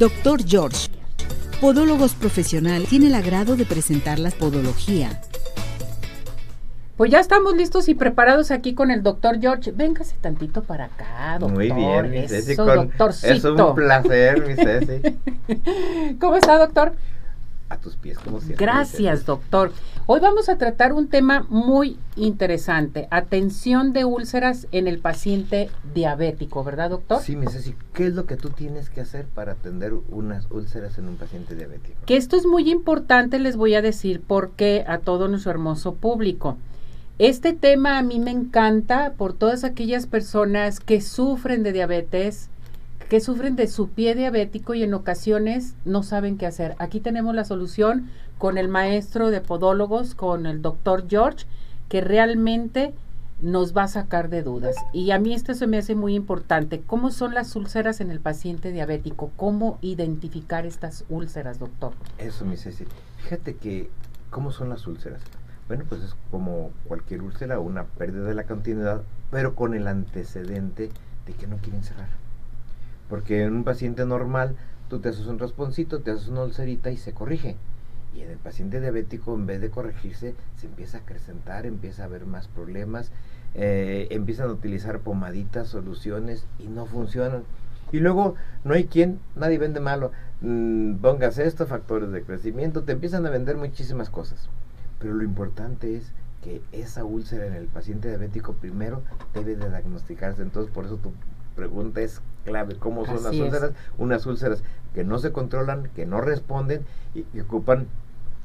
Doctor 0.00 0.40
George, 0.46 0.88
Podólogos 1.60 2.14
Profesional, 2.14 2.84
tiene 2.88 3.08
el 3.08 3.14
agrado 3.14 3.54
de 3.54 3.66
presentar 3.66 4.18
la 4.18 4.30
podología. 4.30 5.20
Pues 6.96 7.10
ya 7.10 7.20
estamos 7.20 7.54
listos 7.54 7.86
y 7.90 7.94
preparados 7.94 8.50
aquí 8.50 8.72
con 8.72 8.90
el 8.90 9.02
doctor 9.02 9.38
George. 9.42 9.72
Véngase 9.72 10.16
tantito 10.18 10.62
para 10.62 10.86
acá, 10.86 11.36
doctor. 11.38 11.54
Muy 11.54 11.70
bien, 11.70 12.10
mi 12.10 12.26
Ceci. 12.26 12.52
Eso, 12.52 12.64
con- 12.64 12.76
doctorcito. 12.88 13.32
Es 13.34 13.44
un 13.44 13.74
placer, 13.74 14.46
mi 14.46 14.54
Ceci. 14.54 15.18
¿Cómo 16.18 16.36
está, 16.36 16.56
doctor? 16.58 16.94
A 17.70 17.76
tus 17.76 17.94
pies, 17.96 18.18
como 18.18 18.40
siempre. 18.40 18.66
Gracias, 18.66 19.24
doctor. 19.24 19.72
Hoy 20.06 20.18
vamos 20.18 20.48
a 20.48 20.58
tratar 20.58 20.92
un 20.92 21.06
tema 21.06 21.46
muy 21.48 21.96
interesante. 22.16 23.06
Atención 23.12 23.92
de 23.92 24.04
úlceras 24.04 24.66
en 24.72 24.88
el 24.88 24.98
paciente 24.98 25.70
diabético, 25.94 26.64
¿verdad, 26.64 26.90
doctor? 26.90 27.22
Sí, 27.22 27.36
mi 27.36 27.46
Ceci, 27.46 27.76
¿qué 27.94 28.08
es 28.08 28.14
lo 28.14 28.26
que 28.26 28.36
tú 28.36 28.50
tienes 28.50 28.90
que 28.90 29.00
hacer 29.00 29.26
para 29.26 29.52
atender 29.52 29.94
unas 30.10 30.50
úlceras 30.50 30.98
en 30.98 31.06
un 31.06 31.16
paciente 31.16 31.54
diabético? 31.54 31.94
Que 32.06 32.16
esto 32.16 32.36
es 32.36 32.44
muy 32.44 32.68
importante, 32.68 33.38
les 33.38 33.56
voy 33.56 33.76
a 33.76 33.82
decir 33.82 34.20
porque 34.26 34.84
a 34.88 34.98
todo 34.98 35.28
nuestro 35.28 35.52
hermoso 35.52 35.94
público. 35.94 36.58
Este 37.20 37.52
tema 37.52 37.98
a 37.98 38.02
mí 38.02 38.18
me 38.18 38.32
encanta 38.32 39.12
por 39.16 39.32
todas 39.32 39.62
aquellas 39.62 40.06
personas 40.06 40.80
que 40.80 41.00
sufren 41.00 41.62
de 41.62 41.72
diabetes, 41.72 42.48
que 43.10 43.20
sufren 43.20 43.56
de 43.56 43.66
su 43.66 43.88
pie 43.88 44.14
diabético 44.14 44.72
y 44.72 44.84
en 44.84 44.94
ocasiones 44.94 45.74
no 45.84 46.04
saben 46.04 46.38
qué 46.38 46.46
hacer. 46.46 46.76
Aquí 46.78 47.00
tenemos 47.00 47.34
la 47.34 47.44
solución 47.44 48.08
con 48.38 48.56
el 48.56 48.68
maestro 48.68 49.30
de 49.30 49.40
podólogos, 49.40 50.14
con 50.14 50.46
el 50.46 50.62
doctor 50.62 51.06
George, 51.08 51.44
que 51.88 52.02
realmente 52.02 52.94
nos 53.40 53.76
va 53.76 53.82
a 53.82 53.88
sacar 53.88 54.28
de 54.28 54.44
dudas. 54.44 54.76
Y 54.92 55.10
a 55.10 55.18
mí 55.18 55.34
esto 55.34 55.54
se 55.54 55.66
me 55.66 55.78
hace 55.78 55.96
muy 55.96 56.14
importante. 56.14 56.82
¿Cómo 56.86 57.10
son 57.10 57.34
las 57.34 57.56
úlceras 57.56 58.00
en 58.00 58.12
el 58.12 58.20
paciente 58.20 58.70
diabético? 58.70 59.32
¿Cómo 59.36 59.80
identificar 59.82 60.64
estas 60.64 61.04
úlceras, 61.08 61.58
doctor? 61.58 61.94
Eso, 62.18 62.44
mi 62.44 62.56
Ceci. 62.56 62.84
Fíjate 63.24 63.56
que, 63.56 63.90
¿cómo 64.30 64.52
son 64.52 64.68
las 64.68 64.86
úlceras? 64.86 65.20
Bueno, 65.66 65.84
pues 65.88 66.00
es 66.02 66.14
como 66.30 66.70
cualquier 66.86 67.22
úlcera, 67.22 67.58
una 67.58 67.86
pérdida 67.86 68.22
de 68.22 68.36
la 68.36 68.44
continuidad, 68.44 69.02
pero 69.32 69.56
con 69.56 69.74
el 69.74 69.88
antecedente 69.88 70.90
de 71.26 71.32
que 71.32 71.48
no 71.48 71.56
quieren 71.56 71.82
cerrar. 71.82 72.19
Porque 73.10 73.42
en 73.42 73.52
un 73.52 73.64
paciente 73.64 74.06
normal, 74.06 74.56
tú 74.88 75.00
te 75.00 75.10
haces 75.10 75.26
un 75.26 75.38
rasponcito, 75.38 76.00
te 76.00 76.12
haces 76.12 76.28
una 76.28 76.44
ulcerita 76.44 76.90
y 76.90 76.96
se 76.96 77.12
corrige. 77.12 77.56
Y 78.14 78.22
en 78.22 78.30
el 78.30 78.38
paciente 78.38 78.80
diabético, 78.80 79.34
en 79.34 79.46
vez 79.46 79.60
de 79.60 79.70
corregirse, 79.70 80.34
se 80.56 80.66
empieza 80.66 80.98
a 80.98 81.00
acrecentar, 81.00 81.66
empieza 81.66 82.02
a 82.02 82.06
haber 82.06 82.24
más 82.24 82.48
problemas, 82.48 83.10
eh, 83.54 84.06
empiezan 84.10 84.48
a 84.48 84.52
utilizar 84.52 85.00
pomaditas, 85.00 85.68
soluciones 85.68 86.46
y 86.58 86.68
no 86.68 86.86
funcionan. 86.86 87.42
Y 87.92 87.98
luego 87.98 88.36
no 88.64 88.74
hay 88.74 88.84
quien, 88.84 89.18
nadie 89.34 89.58
vende 89.58 89.80
malo. 89.80 90.12
Mm, 90.40 90.96
pongas 90.96 91.38
esto, 91.38 91.66
factores 91.66 92.12
de 92.12 92.22
crecimiento, 92.22 92.84
te 92.84 92.92
empiezan 92.92 93.26
a 93.26 93.30
vender 93.30 93.56
muchísimas 93.56 94.08
cosas. 94.08 94.48
Pero 95.00 95.14
lo 95.14 95.24
importante 95.24 95.96
es 95.96 96.12
que 96.42 96.62
esa 96.72 97.04
úlcera 97.04 97.46
en 97.46 97.54
el 97.54 97.66
paciente 97.66 98.08
diabético 98.08 98.54
primero 98.54 99.02
debe 99.34 99.56
de 99.56 99.68
diagnosticarse. 99.68 100.42
Entonces, 100.42 100.72
por 100.72 100.84
eso 100.84 100.96
tu 100.96 101.12
pregunta 101.60 102.00
es 102.00 102.22
clave. 102.46 102.76
¿Cómo 102.76 103.04
son 103.04 103.22
las 103.22 103.34
es. 103.34 103.40
úlceras? 103.40 103.72
Unas 103.98 104.24
úlceras 104.24 104.62
que 104.94 105.04
no 105.04 105.18
se 105.18 105.30
controlan, 105.30 105.90
que 105.94 106.06
no 106.06 106.20
responden 106.22 106.84
y 107.14 107.22
que 107.24 107.42
ocupan 107.42 107.86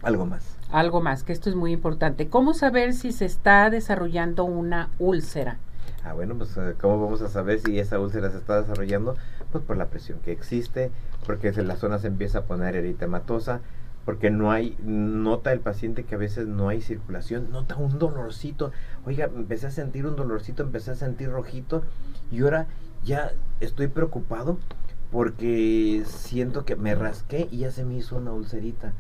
algo 0.03 0.25
más. 0.25 0.57
Algo 0.69 0.99
más, 1.01 1.23
que 1.23 1.31
esto 1.31 1.49
es 1.49 1.55
muy 1.55 1.71
importante. 1.71 2.27
¿Cómo 2.27 2.53
saber 2.53 2.93
si 2.93 3.13
se 3.13 3.23
está 3.25 3.69
desarrollando 3.69 4.43
una 4.43 4.89
úlcera? 4.99 5.57
Ah, 6.03 6.13
bueno, 6.13 6.35
pues 6.35 6.55
eh, 6.57 6.75
¿cómo 6.79 7.01
vamos 7.01 7.21
a 7.21 7.29
saber 7.29 7.61
si 7.61 7.79
esa 7.79 7.99
úlcera 7.99 8.29
se 8.29 8.37
está 8.37 8.61
desarrollando? 8.61 9.15
Pues 9.51 9.63
por 9.63 9.77
la 9.77 9.85
presión 9.87 10.19
que 10.19 10.33
existe, 10.33 10.91
porque 11.25 11.53
se- 11.53 11.63
la 11.63 11.77
zona 11.77 11.97
se 11.99 12.07
empieza 12.07 12.39
a 12.39 12.43
poner 12.43 12.75
eritematosa, 12.75 13.61
porque 14.03 14.29
no 14.29 14.51
hay, 14.51 14.77
nota 14.83 15.51
el 15.53 15.61
paciente 15.61 16.03
que 16.03 16.13
a 16.15 16.17
veces 16.19 16.45
no 16.47 16.67
hay 16.69 16.81
circulación, 16.81 17.49
nota 17.51 17.75
un 17.77 17.97
dolorcito. 17.97 18.71
Oiga, 19.05 19.25
empecé 19.25 19.67
a 19.67 19.71
sentir 19.71 20.05
un 20.05 20.15
dolorcito, 20.15 20.61
empecé 20.61 20.91
a 20.91 20.95
sentir 20.95 21.31
rojito 21.31 21.81
y 22.31 22.41
ahora 22.43 22.67
ya 23.05 23.31
estoy 23.61 23.87
preocupado 23.87 24.57
porque 25.11 26.03
siento 26.05 26.65
que 26.65 26.75
me 26.75 26.95
rasqué 26.95 27.47
y 27.51 27.59
ya 27.59 27.71
se 27.71 27.85
me 27.85 27.95
hizo 27.95 28.17
una 28.17 28.33
ulcerita. 28.33 28.91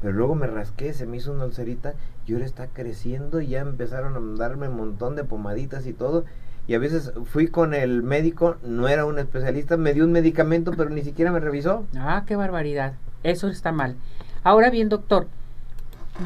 Pero 0.00 0.14
luego 0.14 0.34
me 0.34 0.46
rasqué, 0.46 0.94
se 0.94 1.06
me 1.06 1.18
hizo 1.18 1.32
una 1.32 1.44
ulcerita 1.44 1.94
y 2.26 2.32
ahora 2.32 2.46
está 2.46 2.66
creciendo 2.68 3.40
y 3.40 3.48
ya 3.48 3.60
empezaron 3.60 4.16
a 4.16 4.38
darme 4.38 4.68
un 4.68 4.76
montón 4.76 5.14
de 5.14 5.24
pomaditas 5.24 5.86
y 5.86 5.92
todo. 5.92 6.24
Y 6.66 6.74
a 6.74 6.78
veces 6.78 7.12
fui 7.26 7.48
con 7.48 7.74
el 7.74 8.02
médico, 8.02 8.56
no 8.64 8.88
era 8.88 9.04
un 9.04 9.18
especialista, 9.18 9.76
me 9.76 9.92
dio 9.92 10.04
un 10.04 10.12
medicamento, 10.12 10.72
pero 10.76 10.88
ni 10.90 11.02
siquiera 11.02 11.32
me 11.32 11.40
revisó. 11.40 11.84
Ah, 11.96 12.24
qué 12.26 12.36
barbaridad. 12.36 12.94
Eso 13.22 13.48
está 13.48 13.72
mal. 13.72 13.96
Ahora 14.42 14.70
bien, 14.70 14.88
doctor, 14.88 15.26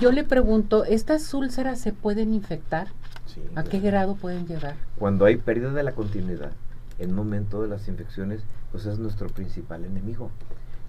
yo 0.00 0.12
le 0.12 0.22
pregunto, 0.22 0.84
¿estas 0.84 1.32
úlceras 1.34 1.80
se 1.80 1.92
pueden 1.92 2.32
infectar? 2.32 2.88
Sí, 3.26 3.42
¿A 3.56 3.64
qué 3.64 3.80
grado 3.80 4.14
pueden 4.14 4.46
llegar? 4.46 4.74
Cuando 4.98 5.24
hay 5.24 5.36
pérdida 5.36 5.72
de 5.72 5.82
la 5.82 5.92
continuidad, 5.92 6.52
en 6.98 7.12
momento 7.14 7.62
de 7.62 7.68
las 7.68 7.88
infecciones, 7.88 8.42
pues 8.72 8.86
es 8.86 8.98
nuestro 8.98 9.28
principal 9.28 9.84
enemigo. 9.84 10.30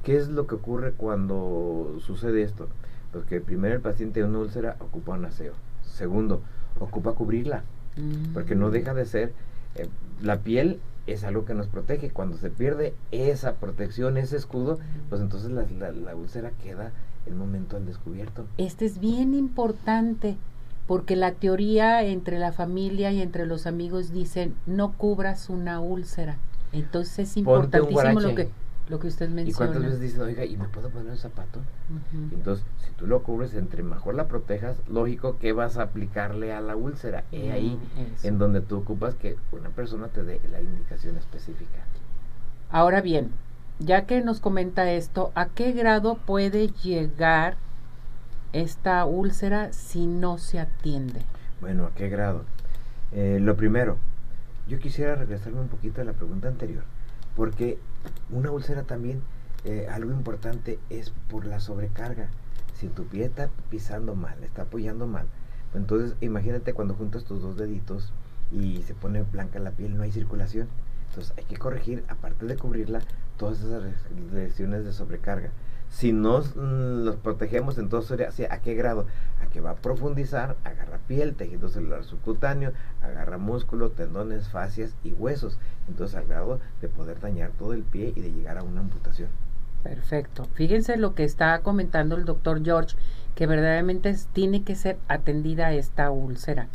¿Qué 0.03 0.17
es 0.17 0.27
lo 0.27 0.45
que 0.47 0.55
ocurre 0.55 0.91
cuando 0.93 1.97
sucede 1.99 2.43
esto? 2.43 2.67
Pues 3.11 3.25
que 3.25 3.41
primero 3.41 3.75
el 3.75 3.81
paciente 3.81 4.19
de 4.21 4.25
una 4.27 4.39
úlcera 4.39 4.75
ocupa 4.79 5.13
un 5.13 5.25
aseo. 5.25 5.53
Segundo, 5.83 6.41
ocupa 6.79 7.13
cubrirla. 7.13 7.63
porque 8.33 8.55
no 8.55 8.67
Mm. 8.67 8.71
deja 8.71 8.93
de 8.93 9.05
ser 9.05 9.31
eh, 9.75 9.87
la 10.21 10.39
piel 10.39 10.81
es 11.07 11.23
algo 11.23 11.45
que 11.45 11.53
nos 11.53 11.67
protege 11.67 12.09
cuando 12.09 12.35
se 12.35 12.49
pierde 12.49 12.93
esa 13.11 13.53
protección 13.53 14.17
ese 14.17 14.35
escudo 14.35 14.79
pues 15.07 15.21
entonces 15.21 15.49
la, 15.51 15.65
la- 15.79 15.93
la 15.93 16.13
úlcera 16.13 16.51
queda 16.61 16.91
el 17.25 17.35
momento 17.35 17.77
al 17.77 17.85
descubierto 17.85 18.47
Este 18.57 18.83
es 18.83 18.99
bien 18.99 19.33
importante 19.33 20.35
porque 20.87 21.15
la 21.15 21.31
teoría 21.31 22.03
entre 22.03 22.39
la 22.39 22.51
familia 22.51 23.11
y 23.11 23.21
entre 23.21 23.45
los 23.45 23.65
amigos 23.67 24.11
dicen 24.11 24.55
no 24.65 24.93
cubras 24.93 25.49
una 25.49 25.79
úlcera. 25.79 26.37
Entonces 26.73 27.19
es 27.29 27.37
importantísimo 27.37 28.19
lo 28.19 28.35
que 28.35 28.49
lo 28.87 28.99
que 28.99 29.07
usted 29.07 29.29
y 29.29 29.33
menciona. 29.33 29.57
cuántas 29.57 29.81
veces 29.81 29.99
dicen 29.99 30.21
oiga 30.21 30.45
y 30.45 30.57
me 30.57 30.67
puedo 30.67 30.89
poner 30.91 31.09
un 31.11 31.17
zapato 31.17 31.59
entonces 32.31 32.63
si 32.85 32.91
tú 32.91 33.07
lo 33.07 33.23
cubres 33.23 33.55
entre 33.55 33.81
mejor 33.81 34.13
la 34.13 34.27
protejas 34.27 34.77
lógico 34.87 35.39
que 35.39 35.53
vas 35.53 35.77
a 35.77 35.83
aplicarle 35.83 36.53
a 36.53 36.61
la 36.61 36.75
úlcera 36.75 37.23
y 37.31 37.47
ahí 37.49 37.79
Mm, 37.95 38.13
eso. 38.15 38.27
en 38.27 38.37
donde 38.37 38.61
tú 38.61 38.77
ocupas 38.77 39.15
que 39.15 39.37
una 39.51 39.69
persona 39.69 40.09
te 40.09 40.21
dé 40.23 40.39
la 40.51 40.61
indicación 40.61 41.17
específica 41.17 41.79
Ahora 42.69 43.01
bien, 43.01 43.31
ya 43.79 44.05
que 44.05 44.21
nos 44.21 44.39
comenta 44.39 44.91
esto, 44.91 45.31
¿a 45.33 45.47
qué 45.47 45.71
grado 45.71 46.19
puede 46.25 46.67
llegar 46.83 47.57
esta 48.55 49.03
úlcera 49.05 49.73
si 49.73 50.07
no 50.07 50.37
se 50.37 50.59
atiende? 50.59 51.19
Bueno, 51.59 51.87
¿a 51.87 51.91
qué 51.93 52.07
grado? 52.07 52.43
Eh, 53.11 53.39
lo 53.41 53.57
primero, 53.57 53.97
yo 54.69 54.79
quisiera 54.79 55.15
regresarme 55.15 55.59
un 55.59 55.67
poquito 55.67 55.99
a 55.99 56.05
la 56.05 56.13
pregunta 56.13 56.47
anterior, 56.47 56.83
porque 57.35 57.77
una 58.29 58.51
úlcera 58.51 58.83
también, 58.83 59.21
eh, 59.65 59.87
algo 59.91 60.11
importante 60.11 60.79
es 60.89 61.09
por 61.29 61.45
la 61.45 61.59
sobrecarga. 61.59 62.29
Si 62.75 62.87
tu 62.87 63.05
pie 63.05 63.25
está 63.25 63.49
pisando 63.69 64.15
mal, 64.15 64.41
está 64.41 64.63
apoyando 64.63 65.05
mal, 65.05 65.25
entonces 65.73 66.15
imagínate 66.21 66.73
cuando 66.73 66.93
juntas 66.93 67.25
tus 67.25 67.41
dos 67.41 67.57
deditos 67.57 68.13
y 68.53 68.83
se 68.83 68.93
pone 68.93 69.23
blanca 69.23 69.59
la 69.59 69.71
piel, 69.71 69.97
no 69.97 70.03
hay 70.03 70.13
circulación. 70.13 70.69
Entonces 71.09 71.33
hay 71.37 71.43
que 71.43 71.57
corregir, 71.57 72.05
aparte 72.07 72.45
de 72.45 72.55
cubrirla, 72.55 73.01
todas 73.37 73.59
esas 73.61 73.83
lesiones 74.33 74.85
de 74.85 74.93
sobrecarga. 74.93 75.49
Si 75.89 76.11
nos 76.11 76.55
mm, 76.55 77.05
los 77.05 77.15
protegemos, 77.17 77.77
entonces 77.77 78.09
sería 78.09 78.29
así, 78.29 78.43
¿a 78.45 78.59
qué 78.59 78.73
grado? 78.73 79.05
A 79.41 79.45
que 79.45 79.61
va 79.61 79.71
a 79.71 79.75
profundizar, 79.75 80.55
agarra 80.63 80.97
piel, 81.07 81.35
tejido 81.35 81.69
celular 81.69 82.03
subcutáneo, 82.03 82.73
agarra 83.01 83.37
músculo, 83.37 83.91
tendones, 83.91 84.49
fascias 84.49 84.93
y 85.03 85.13
huesos. 85.13 85.57
Entonces 85.87 86.17
al 86.17 86.25
grado 86.27 86.59
de 86.81 86.89
poder 86.89 87.19
dañar 87.21 87.51
todo 87.57 87.73
el 87.73 87.83
pie 87.83 88.11
y 88.15 88.21
de 88.21 88.31
llegar 88.33 88.57
a 88.57 88.63
una 88.63 88.81
amputación. 88.81 89.29
Perfecto. 89.83 90.47
Fíjense 90.55 90.97
lo 90.97 91.13
que 91.13 91.23
está 91.23 91.59
comentando 91.61 92.15
el 92.15 92.25
doctor 92.25 92.63
George, 92.63 92.97
que 93.35 93.45
verdaderamente 93.45 94.09
es- 94.09 94.27
tiene 94.33 94.63
que 94.63 94.75
ser 94.75 94.97
atendida 95.07 95.71
esta 95.73 96.09
úlcera. 96.09 96.67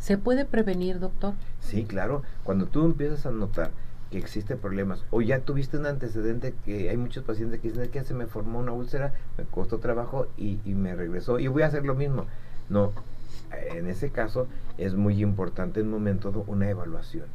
¿Se 0.00 0.18
puede 0.18 0.44
prevenir, 0.44 0.98
doctor? 0.98 1.34
Sí, 1.60 1.84
claro. 1.84 2.22
Cuando 2.44 2.66
tú 2.66 2.84
empiezas 2.84 3.26
a 3.26 3.30
notar 3.30 3.70
que 4.10 4.18
existe 4.18 4.56
problemas 4.56 5.04
o 5.10 5.20
ya 5.20 5.40
tuviste 5.40 5.76
un 5.76 5.86
antecedente 5.86 6.54
que 6.64 6.88
hay 6.90 6.96
muchos 6.96 7.24
pacientes 7.24 7.60
que 7.60 7.68
dicen 7.68 7.84
"Es 7.84 7.90
que 7.90 8.04
se 8.04 8.14
me 8.14 8.26
formó 8.26 8.58
una 8.58 8.72
úlcera, 8.72 9.12
me 9.36 9.44
costó 9.44 9.78
trabajo 9.78 10.26
y, 10.36 10.58
y 10.64 10.74
me 10.74 10.94
regresó 10.94 11.38
y 11.38 11.46
voy 11.48 11.62
a 11.62 11.66
hacer 11.66 11.84
lo 11.84 11.94
mismo. 11.94 12.26
No, 12.68 12.92
en 13.74 13.86
ese 13.86 14.10
caso 14.10 14.46
es 14.76 14.94
muy 14.94 15.22
importante 15.22 15.80
en 15.80 15.86
un 15.86 15.92
momento 15.92 16.44
una 16.46 16.68
evaluación. 16.68 17.26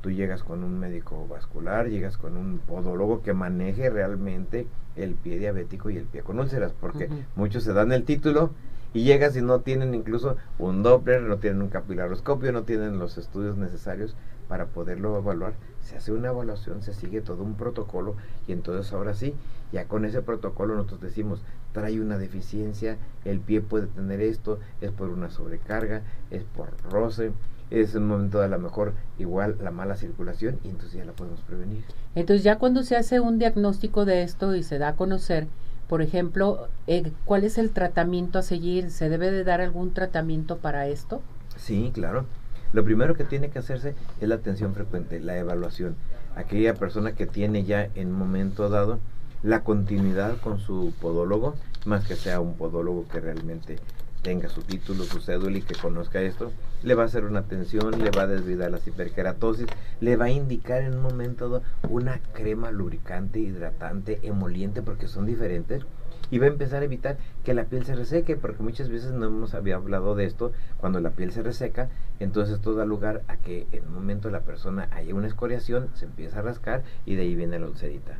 Tú 0.00 0.10
llegas 0.10 0.42
con 0.42 0.62
un 0.64 0.78
médico 0.78 1.26
vascular, 1.28 1.88
llegas 1.88 2.18
con 2.18 2.36
un 2.36 2.58
podólogo 2.58 3.22
que 3.22 3.32
maneje 3.32 3.88
realmente 3.88 4.66
el 4.96 5.14
pie 5.14 5.38
diabético 5.38 5.88
y 5.88 5.96
el 5.96 6.04
pie 6.04 6.22
con 6.22 6.38
úlceras, 6.38 6.72
porque 6.78 7.08
muchos 7.36 7.64
se 7.64 7.72
dan 7.72 7.90
el 7.92 8.04
título 8.04 8.50
y 8.92 9.04
llegas 9.04 9.34
y 9.36 9.42
no 9.42 9.60
tienen 9.60 9.94
incluso 9.94 10.36
un 10.58 10.82
Doppler, 10.82 11.22
no 11.22 11.38
tienen 11.38 11.62
un 11.62 11.68
capilaroscopio, 11.68 12.52
no 12.52 12.62
tienen 12.64 12.98
los 12.98 13.16
estudios 13.18 13.56
necesarios 13.56 14.14
para 14.48 14.66
poderlo 14.66 15.18
evaluar, 15.18 15.54
se 15.80 15.96
hace 15.96 16.12
una 16.12 16.28
evaluación, 16.28 16.82
se 16.82 16.94
sigue 16.94 17.20
todo 17.20 17.42
un 17.42 17.54
protocolo 17.54 18.16
y 18.46 18.52
entonces 18.52 18.92
ahora 18.92 19.14
sí, 19.14 19.34
ya 19.72 19.86
con 19.86 20.04
ese 20.04 20.22
protocolo 20.22 20.74
nosotros 20.74 21.00
decimos, 21.00 21.42
trae 21.72 22.00
una 22.00 22.18
deficiencia, 22.18 22.96
el 23.24 23.40
pie 23.40 23.60
puede 23.60 23.86
tener 23.88 24.20
esto, 24.20 24.58
es 24.80 24.90
por 24.90 25.10
una 25.10 25.30
sobrecarga, 25.30 26.02
es 26.30 26.44
por 26.44 26.70
roce, 26.90 27.32
es 27.70 27.94
un 27.94 28.06
momento 28.06 28.38
de 28.38 28.46
a 28.46 28.48
lo 28.48 28.58
mejor 28.58 28.92
igual 29.18 29.56
la 29.60 29.70
mala 29.70 29.96
circulación 29.96 30.58
y 30.64 30.68
entonces 30.68 30.98
ya 30.98 31.04
la 31.04 31.12
podemos 31.12 31.40
prevenir. 31.40 31.84
Entonces 32.14 32.44
ya 32.44 32.58
cuando 32.58 32.82
se 32.82 32.96
hace 32.96 33.20
un 33.20 33.38
diagnóstico 33.38 34.04
de 34.04 34.22
esto 34.22 34.54
y 34.54 34.62
se 34.62 34.78
da 34.78 34.88
a 34.88 34.96
conocer, 34.96 35.48
por 35.88 36.00
ejemplo, 36.00 36.68
eh, 36.86 37.12
¿cuál 37.24 37.44
es 37.44 37.58
el 37.58 37.70
tratamiento 37.72 38.38
a 38.38 38.42
seguir? 38.42 38.90
¿Se 38.90 39.08
debe 39.08 39.30
de 39.30 39.44
dar 39.44 39.60
algún 39.60 39.92
tratamiento 39.92 40.58
para 40.58 40.86
esto? 40.86 41.20
Sí, 41.56 41.90
claro. 41.92 42.26
Lo 42.74 42.82
primero 42.82 43.14
que 43.14 43.22
tiene 43.22 43.50
que 43.50 43.60
hacerse 43.60 43.94
es 44.20 44.28
la 44.28 44.34
atención 44.34 44.74
frecuente, 44.74 45.20
la 45.20 45.38
evaluación. 45.38 45.94
Aquella 46.34 46.74
persona 46.74 47.12
que 47.12 47.24
tiene 47.24 47.62
ya 47.62 47.88
en 47.94 48.08
un 48.08 48.18
momento 48.18 48.68
dado 48.68 48.98
la 49.44 49.60
continuidad 49.60 50.38
con 50.38 50.58
su 50.58 50.92
podólogo, 51.00 51.54
más 51.84 52.04
que 52.04 52.16
sea 52.16 52.40
un 52.40 52.54
podólogo 52.54 53.06
que 53.06 53.20
realmente 53.20 53.78
tenga 54.22 54.48
su 54.48 54.62
título, 54.62 55.04
su 55.04 55.20
cédula 55.20 55.58
y 55.58 55.62
que 55.62 55.76
conozca 55.76 56.20
esto, 56.20 56.50
le 56.82 56.96
va 56.96 57.04
a 57.04 57.06
hacer 57.06 57.24
una 57.26 57.40
atención, 57.40 58.02
le 58.02 58.10
va 58.10 58.22
a 58.22 58.26
desvidar 58.26 58.72
la 58.72 58.80
hiperkeratosis, 58.84 59.66
le 60.00 60.16
va 60.16 60.24
a 60.24 60.30
indicar 60.30 60.82
en 60.82 60.94
un 60.94 61.02
momento 61.02 61.48
dado 61.48 61.62
una 61.88 62.18
crema 62.32 62.72
lubricante, 62.72 63.38
hidratante, 63.38 64.18
emoliente, 64.24 64.82
porque 64.82 65.06
son 65.06 65.26
diferentes, 65.26 65.84
y 66.30 66.38
va 66.38 66.46
a 66.46 66.48
empezar 66.48 66.82
a 66.82 66.84
evitar 66.84 67.16
que 67.44 67.54
la 67.54 67.64
piel 67.64 67.84
se 67.84 67.94
reseque, 67.94 68.36
porque 68.36 68.62
muchas 68.62 68.88
veces 68.88 69.12
no 69.12 69.26
hemos 69.26 69.54
había 69.54 69.76
hablado 69.76 70.14
de 70.14 70.24
esto, 70.24 70.52
cuando 70.78 71.00
la 71.00 71.10
piel 71.10 71.32
se 71.32 71.42
reseca, 71.42 71.88
entonces 72.20 72.56
esto 72.56 72.74
da 72.74 72.84
lugar 72.84 73.22
a 73.28 73.36
que 73.36 73.66
en 73.72 73.86
un 73.88 73.94
momento 73.94 74.30
la 74.30 74.40
persona 74.40 74.88
haya 74.92 75.14
una 75.14 75.26
escoriación, 75.26 75.88
se 75.94 76.06
empieza 76.06 76.40
a 76.40 76.42
rascar 76.42 76.82
y 77.06 77.14
de 77.16 77.22
ahí 77.22 77.34
viene 77.34 77.58
la 77.58 77.66
ulcerita. 77.66 78.14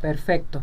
Perfecto. 0.00 0.62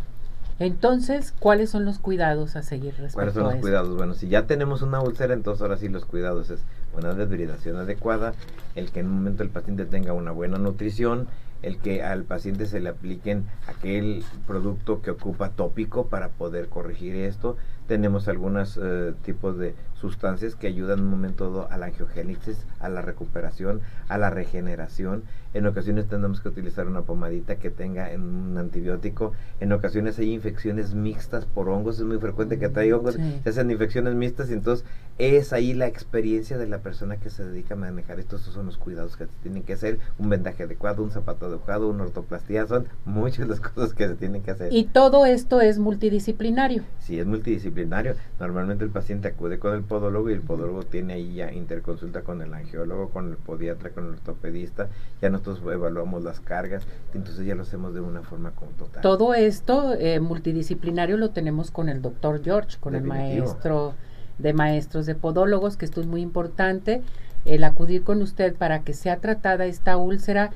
Entonces, 0.59 1.33
¿cuáles 1.39 1.69
son 1.69 1.85
los 1.85 1.99
cuidados 1.99 2.57
a 2.57 2.63
seguir 2.63 2.91
respecto 2.91 3.15
¿Cuáles 3.15 3.33
son 3.33 3.43
los 3.45 3.55
cuidados? 3.55 3.95
Bueno, 3.95 4.13
si 4.13 4.27
ya 4.27 4.45
tenemos 4.45 4.81
una 4.81 4.99
úlcera, 4.99 5.33
entonces 5.33 5.61
ahora 5.61 5.77
sí 5.77 5.87
los 5.87 6.03
cuidados 6.03 6.49
es 6.49 6.59
una 6.97 7.13
desbridación 7.13 7.77
adecuada, 7.77 8.33
el 8.75 8.91
que 8.91 8.99
en 8.99 9.07
un 9.07 9.13
momento 9.13 9.41
el 9.41 9.49
paciente 9.49 9.85
tenga 9.85 10.11
una 10.11 10.31
buena 10.31 10.57
nutrición, 10.57 11.27
el 11.61 11.77
que 11.79 12.03
al 12.03 12.23
paciente 12.23 12.65
se 12.65 12.79
le 12.79 12.89
apliquen 12.89 13.45
aquel 13.67 14.23
producto 14.47 15.01
que 15.01 15.11
ocupa 15.11 15.51
tópico 15.51 16.07
para 16.07 16.29
poder 16.29 16.69
corregir 16.69 17.15
esto. 17.15 17.57
Tenemos 17.89 18.27
algunos 18.27 18.79
eh, 18.79 19.13
tipos 19.23 19.57
de 19.57 19.73
sustancias 19.99 20.55
que 20.55 20.67
ayudan 20.67 20.99
en 20.99 21.05
un 21.05 21.09
momento 21.09 21.45
dado 21.49 21.71
a 21.71 21.77
la 21.77 21.87
angiogénesis, 21.87 22.67
a 22.79 22.87
la 22.87 23.01
recuperación, 23.01 23.81
a 24.07 24.19
la 24.19 24.29
regeneración. 24.29 25.23
En 25.55 25.65
ocasiones 25.65 26.05
tenemos 26.05 26.39
que 26.39 26.49
utilizar 26.49 26.87
una 26.87 27.01
pomadita 27.01 27.55
que 27.55 27.71
tenga 27.71 28.07
un 28.13 28.55
antibiótico. 28.59 29.33
En 29.59 29.73
ocasiones 29.73 30.19
hay 30.19 30.31
infecciones 30.31 30.93
mixtas 30.93 31.47
por 31.47 31.67
hongos. 31.67 31.97
Es 31.97 32.05
muy 32.05 32.19
frecuente 32.19 32.59
que 32.59 32.69
traiga 32.69 32.97
hongos, 32.97 33.15
se 33.15 33.49
hacen 33.49 33.71
infecciones 33.71 34.13
mixtas. 34.13 34.51
Y 34.51 34.53
entonces 34.53 34.85
es 35.17 35.51
ahí 35.51 35.73
la 35.73 35.87
experiencia 35.87 36.59
de 36.59 36.67
la 36.67 36.77
persona 36.77 37.17
que 37.17 37.31
se 37.31 37.43
dedica 37.43 37.73
a 37.73 37.77
manejar 37.77 38.19
esto. 38.19 38.35
Estos 38.35 38.53
son 38.53 38.67
los 38.67 38.77
cuidados 38.77 39.17
que 39.17 39.25
se 39.25 39.31
tienen 39.41 39.63
que 39.63 39.73
hacer. 39.73 39.97
Un 40.19 40.29
vendaje 40.29 40.61
adecuado, 40.61 41.01
un 41.01 41.09
zapato 41.09 41.47
adecuado, 41.47 41.89
una 41.89 42.03
ortoplastía. 42.03 42.67
Son 42.67 42.85
muchas 43.05 43.47
las 43.47 43.59
cosas 43.59 43.95
que 43.95 44.07
se 44.07 44.13
tienen 44.13 44.43
que 44.43 44.51
hacer. 44.51 44.71
Y 44.71 44.83
todo 44.83 45.25
esto 45.25 45.59
es 45.59 45.79
multidisciplinario. 45.79 46.83
Sí, 46.99 47.19
es 47.19 47.25
multidisciplinario. 47.25 47.78
Normalmente 47.85 48.83
el 48.83 48.89
paciente 48.89 49.29
acude 49.29 49.59
con 49.59 49.73
el 49.73 49.83
podólogo 49.83 50.29
y 50.29 50.33
el 50.33 50.41
podólogo 50.41 50.83
tiene 50.83 51.13
ahí 51.13 51.35
ya 51.35 51.51
interconsulta 51.51 52.21
con 52.21 52.41
el 52.41 52.53
angiólogo, 52.53 53.09
con 53.09 53.29
el 53.29 53.37
podiatra, 53.37 53.91
con 53.91 54.05
el 54.05 54.11
ortopedista, 54.11 54.87
ya 55.21 55.29
nosotros 55.29 55.61
evaluamos 55.73 56.23
las 56.23 56.39
cargas, 56.39 56.85
entonces 57.13 57.45
ya 57.45 57.55
lo 57.55 57.63
hacemos 57.63 57.93
de 57.93 58.01
una 58.01 58.21
forma 58.21 58.51
como 58.51 58.71
total. 58.71 59.01
Todo 59.01 59.33
esto 59.33 59.93
eh, 59.93 60.19
multidisciplinario 60.19 61.17
lo 61.17 61.31
tenemos 61.31 61.71
con 61.71 61.89
el 61.89 62.01
doctor 62.01 62.43
George, 62.43 62.77
con 62.79 62.95
el 62.95 63.03
maestro 63.03 63.93
de 64.37 64.53
maestros 64.53 65.05
de 65.05 65.15
podólogos, 65.15 65.77
que 65.77 65.85
esto 65.85 66.01
es 66.01 66.07
muy 66.07 66.21
importante, 66.21 67.01
el 67.45 67.63
acudir 67.63 68.03
con 68.03 68.21
usted 68.21 68.55
para 68.55 68.83
que 68.83 68.93
sea 68.93 69.17
tratada 69.17 69.65
esta 69.65 69.97
úlcera, 69.97 70.51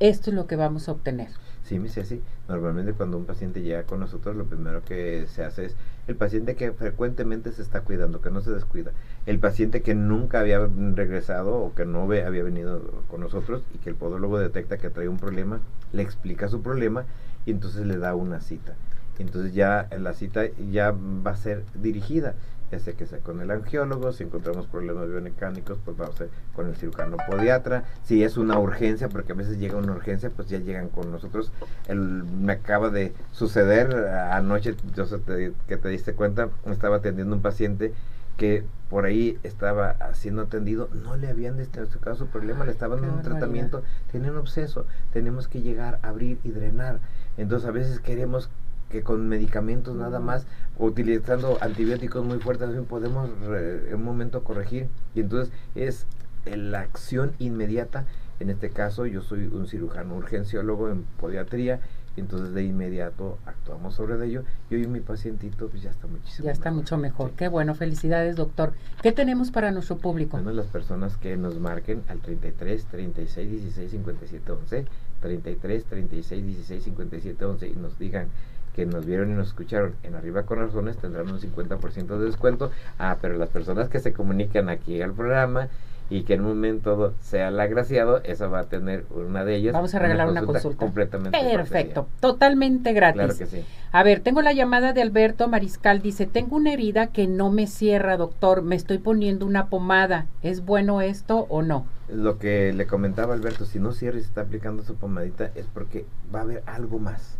esto 0.00 0.30
es 0.30 0.36
lo 0.36 0.46
que 0.46 0.56
vamos 0.56 0.88
a 0.88 0.92
obtener. 0.92 1.28
Sí, 1.64 1.78
me 1.78 1.88
sí. 1.90 2.22
Normalmente 2.48 2.94
cuando 2.94 3.18
un 3.18 3.26
paciente 3.26 3.60
llega 3.60 3.82
con 3.82 4.00
nosotros, 4.00 4.34
lo 4.34 4.46
primero 4.46 4.82
que 4.82 5.26
se 5.26 5.44
hace 5.44 5.66
es 5.66 5.76
el 6.08 6.16
paciente 6.16 6.56
que 6.56 6.72
frecuentemente 6.72 7.52
se 7.52 7.60
está 7.62 7.82
cuidando, 7.82 8.22
que 8.22 8.30
no 8.30 8.40
se 8.40 8.50
descuida. 8.50 8.92
El 9.26 9.38
paciente 9.38 9.82
que 9.82 9.94
nunca 9.94 10.40
había 10.40 10.66
regresado 10.94 11.54
o 11.56 11.74
que 11.74 11.84
no 11.84 12.02
había 12.02 12.42
venido 12.42 13.04
con 13.08 13.20
nosotros 13.20 13.62
y 13.74 13.78
que 13.78 13.90
el 13.90 13.96
podólogo 13.96 14.38
detecta 14.38 14.78
que 14.78 14.88
trae 14.88 15.06
un 15.06 15.18
problema, 15.18 15.60
le 15.92 16.02
explica 16.02 16.48
su 16.48 16.62
problema 16.62 17.04
y 17.44 17.50
entonces 17.50 17.86
le 17.86 17.98
da 17.98 18.14
una 18.14 18.40
cita. 18.40 18.74
Entonces 19.18 19.52
ya 19.52 19.88
la 19.98 20.14
cita 20.14 20.46
ya 20.70 20.92
va 20.92 21.32
a 21.32 21.36
ser 21.36 21.64
dirigida 21.74 22.34
sea 22.76 22.92
que 22.92 23.06
sea 23.06 23.20
con 23.20 23.40
el 23.40 23.50
angiólogo, 23.50 24.12
si 24.12 24.24
encontramos 24.24 24.66
problemas 24.66 25.08
biomecánicos, 25.08 25.78
pues 25.84 25.96
vamos 25.96 26.20
a 26.20 26.24
ir 26.24 26.30
con 26.54 26.68
el 26.68 26.76
cirujano 26.76 27.16
podiatra, 27.26 27.84
si 28.04 28.22
es 28.22 28.36
una 28.36 28.58
urgencia, 28.58 29.08
porque 29.08 29.32
a 29.32 29.34
veces 29.34 29.58
llega 29.58 29.76
una 29.76 29.92
urgencia, 29.92 30.30
pues 30.30 30.48
ya 30.48 30.58
llegan 30.58 30.88
con 30.88 31.10
nosotros. 31.10 31.50
El, 31.86 32.24
me 32.24 32.52
acaba 32.52 32.90
de 32.90 33.14
suceder 33.32 33.94
anoche, 33.96 34.74
yo 34.94 35.06
sé 35.06 35.18
que 35.66 35.76
te 35.76 35.88
diste 35.88 36.12
cuenta, 36.14 36.50
estaba 36.66 36.96
atendiendo 36.96 37.34
un 37.34 37.42
paciente 37.42 37.94
que 38.36 38.64
por 38.88 39.04
ahí 39.04 39.38
estaba 39.42 39.96
siendo 40.14 40.42
atendido, 40.42 40.88
no 41.04 41.16
le 41.16 41.28
habían 41.28 41.56
diagnosticado 41.56 42.16
su 42.16 42.28
problema, 42.28 42.64
le 42.64 42.70
estaban 42.70 43.00
dando 43.00 43.16
un 43.16 43.22
tratamiento, 43.22 43.82
tenía 44.12 44.30
un 44.30 44.38
obseso, 44.38 44.86
tenemos 45.12 45.48
que 45.48 45.60
llegar, 45.60 45.98
abrir 46.02 46.38
y 46.44 46.50
drenar. 46.50 47.00
Entonces 47.36 47.68
a 47.68 47.72
veces 47.72 48.00
queremos 48.00 48.48
que 48.90 49.02
con 49.02 49.28
medicamentos 49.28 49.94
nada 49.94 50.20
más, 50.20 50.46
utilizando 50.78 51.58
antibióticos 51.60 52.24
muy 52.24 52.38
fuertes, 52.38 52.68
podemos 52.88 53.30
en 53.46 53.94
un 53.94 54.04
momento 54.04 54.44
corregir. 54.44 54.88
Y 55.14 55.20
entonces 55.20 55.52
es 55.74 56.06
la 56.46 56.80
acción 56.80 57.32
inmediata. 57.38 58.06
En 58.40 58.50
este 58.50 58.70
caso, 58.70 59.06
yo 59.06 59.20
soy 59.20 59.46
un 59.46 59.66
cirujano 59.66 60.14
urgenciólogo 60.14 60.88
en 60.90 61.02
podiatría 61.18 61.80
entonces 62.18 62.52
de 62.54 62.64
inmediato 62.64 63.38
actuamos 63.46 63.94
sobre 63.94 64.24
ello 64.24 64.42
y 64.70 64.76
hoy 64.76 64.86
mi 64.86 65.00
pacientito 65.00 65.68
pues 65.68 65.82
ya 65.82 65.90
está 65.90 66.06
muchísimo 66.06 66.46
Ya 66.46 66.52
está 66.52 66.70
mucho 66.70 66.98
mejor. 66.98 67.32
Qué 67.32 67.48
bueno, 67.48 67.74
felicidades 67.74 68.36
doctor. 68.36 68.72
¿Qué 69.02 69.12
tenemos 69.12 69.50
para 69.50 69.70
nuestro 69.70 69.98
público? 69.98 70.36
Bueno, 70.36 70.52
las 70.52 70.66
personas 70.66 71.16
que 71.16 71.36
nos 71.36 71.58
marquen 71.58 72.02
al 72.08 72.20
33 72.20 72.84
36 72.86 73.50
16 73.50 73.90
57 73.90 74.52
11, 74.52 74.84
33 75.20 75.84
36 75.84 76.46
16 76.46 76.84
57 76.84 77.44
11 77.44 77.68
y 77.68 77.76
nos 77.76 77.98
digan 77.98 78.28
que 78.78 78.86
nos 78.86 79.04
vieron 79.04 79.30
y 79.30 79.32
nos 79.32 79.48
escucharon 79.48 79.96
en 80.04 80.14
Arriba 80.14 80.44
con 80.44 80.60
Razones 80.60 80.96
tendrán 80.98 81.28
un 81.28 81.40
50% 81.40 82.16
de 82.16 82.24
descuento. 82.24 82.70
Ah, 82.96 83.16
pero 83.20 83.36
las 83.36 83.48
personas 83.48 83.88
que 83.88 83.98
se 83.98 84.12
comunican 84.12 84.68
aquí 84.68 85.02
al 85.02 85.14
programa 85.14 85.66
y 86.10 86.22
que 86.22 86.34
en 86.34 86.42
un 86.42 86.50
momento 86.50 87.12
sea 87.20 87.48
el 87.48 87.58
agraciado, 87.58 88.22
esa 88.22 88.46
va 88.46 88.60
a 88.60 88.64
tener 88.66 89.04
una 89.10 89.44
de 89.44 89.56
ellas. 89.56 89.72
Vamos 89.72 89.96
a 89.96 89.98
regalar 89.98 90.28
una 90.28 90.44
consulta. 90.44 90.78
Completamente. 90.78 91.36
Perfecto, 91.36 92.06
totalmente 92.20 92.92
gratis. 92.92 93.20
Claro 93.20 93.36
que 93.36 93.46
sí. 93.46 93.64
A 93.90 94.02
ver, 94.04 94.20
tengo 94.20 94.42
la 94.42 94.52
llamada 94.52 94.92
de 94.92 95.02
Alberto 95.02 95.48
Mariscal. 95.48 96.00
Dice, 96.00 96.26
tengo 96.26 96.54
una 96.54 96.72
herida 96.72 97.08
que 97.08 97.26
no 97.26 97.50
me 97.50 97.66
cierra, 97.66 98.16
doctor. 98.16 98.62
Me 98.62 98.76
estoy 98.76 98.98
poniendo 98.98 99.44
una 99.44 99.66
pomada. 99.66 100.26
¿Es 100.44 100.64
bueno 100.64 101.00
esto 101.00 101.46
o 101.48 101.62
no? 101.62 101.84
Lo 102.10 102.38
que 102.38 102.72
le 102.72 102.86
comentaba 102.86 103.34
Alberto, 103.34 103.66
si 103.66 103.78
no 103.78 103.92
cierra 103.92 104.18
y 104.18 104.22
está 104.22 104.42
aplicando 104.42 104.82
su 104.82 104.94
pomadita 104.94 105.50
es 105.54 105.66
porque 105.66 106.06
va 106.34 106.40
a 106.40 106.42
haber 106.42 106.62
algo 106.66 106.98
más. 106.98 107.36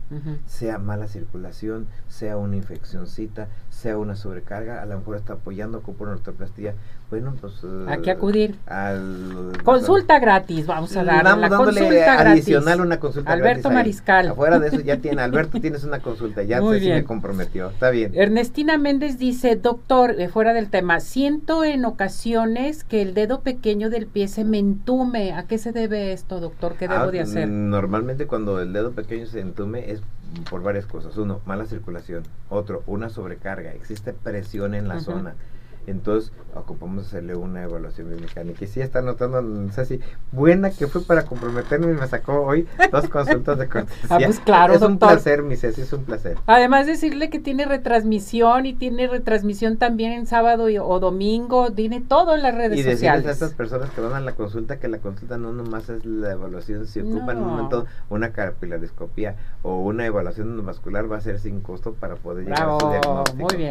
Sea 0.47 0.79
mala 0.79 1.07
circulación, 1.07 1.87
sea 2.09 2.39
una 2.39 2.57
infeccióncita, 2.57 3.49
sea 3.69 3.99
una 3.99 4.17
sobrecarga, 4.17 4.81
a 4.81 4.87
lo 4.87 4.99
mejor 4.99 5.17
está 5.17 5.35
apoyando 5.35 5.83
con 5.83 5.97
una 6.01 6.13
ortoplastía. 6.13 6.75
Bueno, 7.11 7.35
pues... 7.41 7.63
¿A 7.87 7.99
qué 7.99 8.11
acudir? 8.11 8.57
Al, 8.67 9.53
consulta 9.65 10.19
gratis, 10.19 10.67
vamos 10.67 10.97
a 10.97 11.05
dar. 11.05 11.25
Vamos 11.25 11.51
la 11.51 11.57
consulta 11.57 12.21
adicional 12.21 12.81
una 12.81 13.01
consulta 13.01 13.33
Alberto 13.33 13.71
Mariscal. 13.71 14.29
Afuera 14.29 14.59
de 14.59 14.69
eso 14.69 14.81
ya 14.81 14.99
tiene, 14.99 15.23
Alberto 15.23 15.61
tienes 15.63 15.85
una 15.85 16.01
consulta, 16.01 16.43
ya 16.43 16.61
Muy 16.61 16.81
me 16.81 17.05
comprometió, 17.05 17.71
está 17.71 17.91
bien. 17.91 18.13
Ernestina 18.15 18.79
Méndez 18.79 19.19
dice, 19.19 19.57
doctor, 19.57 20.19
eh, 20.19 20.29
fuera 20.29 20.53
del 20.53 20.71
tema, 20.71 21.01
siento 21.01 21.65
en 21.65 21.85
ocasiones 21.85 22.85
que 22.85 23.03
el 23.03 23.15
dedo 23.15 23.41
pequeño 23.41 23.91
del 23.91 24.07
pie 24.07 24.29
se 24.29 24.45
me 24.45 24.58
entume. 24.59 25.33
¿A 25.33 25.45
qué 25.45 25.59
se 25.59 25.73
debe 25.73 26.13
esto, 26.13 26.41
doctor? 26.41 26.75
¿Qué 26.77 26.89
debo 26.89 27.11
de 27.11 27.21
ah, 27.21 27.23
hacer? 27.23 27.49
Normalmente 27.49 28.27
cuando 28.27 28.61
el 28.61 28.73
dedo 28.73 28.93
pequeño 28.93 29.27
se 29.27 29.41
entume 29.41 29.91
es 29.91 30.03
por 30.51 30.63
varias 30.63 30.87
cosas. 30.87 31.17
Uno, 31.17 31.41
mala 31.47 31.67
circulación. 31.67 32.25
Otro, 32.49 32.83
una 32.87 33.09
sobrecarga. 33.09 33.73
Existe 33.73 34.13
presión 34.13 34.75
en 34.75 34.89
la 34.89 35.01
zona. 35.01 35.35
Entonces 35.91 36.33
ocupamos 36.55 37.07
hacerle 37.07 37.37
una 37.37 37.63
evaluación 37.63 38.09
biomecánica. 38.09 38.65
Y 38.65 38.69
sí 38.69 38.81
está 38.81 39.01
notando, 39.03 39.41
no 39.43 39.73
sé 39.73 39.85
si 39.85 40.01
buena 40.33 40.71
que 40.71 40.87
fue 40.89 41.03
para 41.03 41.25
comprometerme 41.25 41.87
y 41.93 41.95
me 41.95 42.07
sacó 42.09 42.43
hoy 42.43 42.67
dos 42.91 43.09
consultas 43.11 43.59
de 43.59 43.69
cortesía. 43.69 44.07
Ah, 44.11 44.19
pues 44.25 44.41
claro, 44.41 44.75
es 44.75 44.83
un 44.83 44.99
placer, 44.99 45.43
mi 45.43 45.57
Ceci, 45.57 45.83
es 45.83 45.93
un 45.93 46.05
placer. 46.05 46.37
Además 46.47 46.87
decirle 46.87 47.31
que 47.31 47.39
tiene 47.39 47.65
retransmisión 47.65 48.67
y 48.67 48.75
tiene 48.75 49.07
retransmisión 49.07 49.77
también 49.77 50.13
en 50.13 50.27
sábado 50.27 50.69
y- 50.69 50.79
o 50.79 50.99
domingo, 51.01 51.73
tiene 51.73 52.01
todo 52.01 52.35
en 52.35 52.43
las 52.43 52.55
redes 52.55 52.73
Y 52.79 52.83
decirles 52.83 52.99
sociales. 52.99 53.27
a 53.27 53.31
estas 53.31 53.55
personas 53.55 53.91
que 53.91 54.01
van 54.01 54.15
a 54.15 54.21
la 54.21 54.35
consulta 54.35 54.79
que 54.79 54.89
la 54.89 54.99
consulta 54.99 55.39
no 55.39 55.53
nomás 55.53 55.89
es 55.89 56.05
la 56.05 56.33
evaluación, 56.33 56.87
si 56.87 57.01
ocupan 57.01 57.37
en 57.37 57.43
un 57.43 57.49
No. 57.49 57.55
momento 57.55 57.87
una 58.11 58.33
capilariscopía 58.33 59.37
o 59.63 59.79
una 59.81 60.07
evaluación 60.07 60.49
endovascular 60.51 61.11
va 61.11 61.19
a 61.19 61.21
ser 61.21 61.39
sin 61.39 61.61
costo 61.61 61.93
para 61.95 62.17
poder 62.17 62.45
llegar 62.45 62.69
a 62.69 62.81
su 62.81 62.89
diagnóstico. 62.89 63.39
muy 63.45 63.57
bien. 63.57 63.71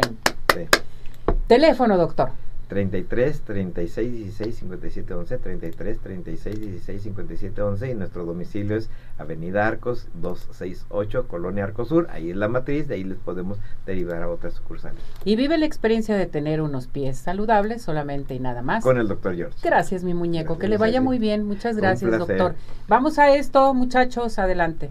Teléfono, 1.48 1.96
doctor. 1.96 2.30
33 2.68 3.40
36 3.40 4.12
16 4.12 4.56
57 4.56 5.14
11 5.14 5.38
33 5.38 5.98
36 5.98 6.60
16 6.60 7.02
57 7.02 7.62
11 7.62 7.90
y 7.90 7.94
nuestro 7.94 8.26
domicilio 8.26 8.76
es 8.76 8.90
Avenida 9.16 9.66
Arcos 9.66 10.06
268 10.20 11.28
Colonia 11.28 11.64
Arcos 11.64 11.88
Sur 11.88 12.08
ahí 12.10 12.28
es 12.30 12.36
la 12.36 12.48
matriz 12.48 12.86
de 12.86 12.96
ahí 12.96 13.04
les 13.04 13.16
podemos 13.16 13.56
derivar 13.86 14.22
a 14.22 14.28
otras 14.28 14.52
sucursales 14.52 15.00
Y 15.24 15.36
vive 15.36 15.56
la 15.56 15.64
experiencia 15.64 16.14
de 16.14 16.26
tener 16.26 16.60
unos 16.60 16.88
pies 16.88 17.16
saludables 17.16 17.80
solamente 17.80 18.34
y 18.34 18.40
nada 18.40 18.60
más. 18.60 18.84
con 18.84 18.98
el 18.98 19.08
doctor 19.08 19.34
George 19.34 19.56
Gracias, 19.62 20.04
mi 20.04 20.12
muñeco. 20.12 20.56
Gracias, 20.56 20.60
que 20.60 20.68
le 20.68 20.76
vaya 20.76 21.00
muy 21.00 21.18
bien. 21.18 21.46
Muchas 21.46 21.78
gracias, 21.78 22.18
doctor. 22.18 22.54
Vamos 22.86 23.18
a 23.18 23.34
esto, 23.34 23.72
muchachos. 23.72 24.38
Adelante. 24.38 24.90